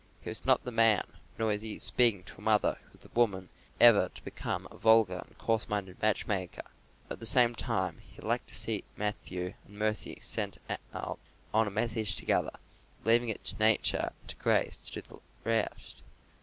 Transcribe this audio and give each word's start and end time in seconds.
He 0.21 0.31
was 0.31 0.47
not 0.47 0.63
the 0.63 0.71
man, 0.71 1.05
nor 1.37 1.49
was 1.49 1.61
he 1.61 1.77
speaking 1.77 2.23
to 2.23 2.37
a 2.37 2.41
mother 2.41 2.79
who 2.85 2.89
was 2.93 3.01
the 3.01 3.09
woman, 3.13 3.49
ever 3.79 4.09
to 4.09 4.23
become 4.23 4.67
a 4.71 4.75
vulgar 4.75 5.19
and 5.27 5.37
coarse 5.37 5.69
minded 5.69 6.01
matchmaker; 6.01 6.63
at 7.11 7.19
the 7.19 7.25
same 7.27 7.53
time, 7.53 7.99
he 7.99 8.19
liked 8.19 8.47
to 8.47 8.55
see 8.55 8.83
Matthew 8.97 9.53
and 9.63 9.77
Mercy 9.77 10.17
sent 10.19 10.57
out 10.95 11.19
on 11.53 11.67
a 11.67 11.69
message 11.69 12.15
together, 12.15 12.57
leaving 13.03 13.29
it 13.29 13.43
to 13.43 13.57
nature 13.59 14.11
and 14.19 14.27
to 14.29 14.35
grace 14.37 14.89
to 14.89 15.01
do 15.01 15.01
the 15.07 15.19
rest. 15.47 16.01